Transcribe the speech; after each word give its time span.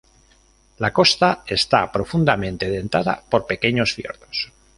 La 0.79 0.91
costa 0.91 1.43
esta 1.45 1.91
profundamente 1.91 2.67
dentada 2.71 3.21
por 3.29 3.45
pequeños 3.45 3.93
fiordos. 3.93 4.51